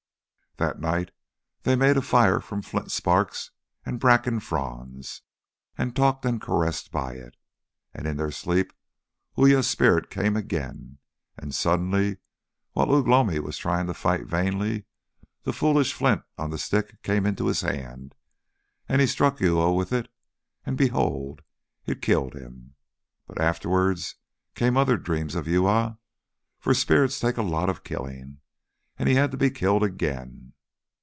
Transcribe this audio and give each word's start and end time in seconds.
That 0.57 0.79
night 0.81 1.09
they 1.63 1.75
made 1.75 1.97
a 1.97 2.03
fire 2.03 2.39
from 2.39 2.61
flint 2.61 2.91
sparks 2.91 3.49
and 3.83 3.99
bracken 4.01 4.39
fronds, 4.39 5.21
and 5.75 5.95
talked 5.95 6.23
and 6.23 6.39
caressed 6.39 6.91
by 6.91 7.13
it. 7.13 7.35
And 7.95 8.05
in 8.05 8.17
their 8.17 8.29
sleep 8.29 8.71
Uya's 9.35 9.67
spirit 9.67 10.11
came 10.11 10.35
again, 10.35 10.99
and 11.35 11.55
suddenly, 11.55 12.17
while 12.73 12.93
Ugh 12.93 13.07
lomi 13.07 13.39
was 13.39 13.57
trying 13.57 13.87
to 13.87 13.93
fight 13.95 14.25
vainly, 14.27 14.83
the 15.43 15.53
foolish 15.53 15.93
flint 15.93 16.21
on 16.37 16.51
the 16.51 16.59
stick 16.59 17.01
came 17.01 17.25
into 17.25 17.47
his 17.47 17.61
hand, 17.61 18.13
and 18.87 19.01
he 19.01 19.07
struck 19.07 19.39
Uya 19.41 19.71
with 19.71 19.91
it, 19.91 20.09
and 20.63 20.77
behold! 20.77 21.41
it 21.87 22.03
killed 22.03 22.35
him. 22.35 22.75
But 23.25 23.41
afterwards 23.41 24.15
came 24.53 24.77
other 24.77 24.97
dreams 24.97 25.33
of 25.33 25.47
Uya 25.47 25.97
for 26.59 26.75
spirits 26.75 27.19
take 27.19 27.37
a 27.37 27.41
lot 27.41 27.69
of 27.69 27.83
killing, 27.85 28.41
and 28.99 29.09
he 29.09 29.15
had 29.15 29.31
to 29.31 29.37
be 29.37 29.49
killed 29.49 29.81
again. 29.81 30.49